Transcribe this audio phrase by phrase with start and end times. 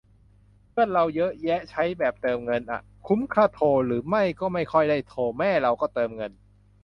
[0.71, 6.31] เพื่อนเราเยอะแยะใช้แบบเติมเงินอ่ะ คุมค่าโทร หรือไม่ก็ไม่ค่อยได้โทร แม่เราก็เติมเงิน